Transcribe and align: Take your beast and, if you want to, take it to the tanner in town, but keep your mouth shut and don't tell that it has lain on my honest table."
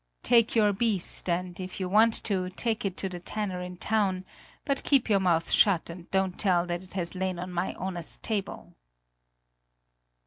Take 0.23 0.55
your 0.55 0.73
beast 0.73 1.29
and, 1.29 1.59
if 1.59 1.79
you 1.79 1.87
want 1.87 2.23
to, 2.23 2.49
take 2.49 2.85
it 2.85 2.97
to 2.97 3.07
the 3.07 3.19
tanner 3.19 3.61
in 3.61 3.77
town, 3.77 4.25
but 4.65 4.81
keep 4.83 5.11
your 5.11 5.19
mouth 5.19 5.51
shut 5.51 5.91
and 5.91 6.09
don't 6.09 6.39
tell 6.39 6.65
that 6.65 6.81
it 6.81 6.93
has 6.93 7.13
lain 7.13 7.37
on 7.37 7.51
my 7.51 7.75
honest 7.75 8.23
table." 8.23 8.73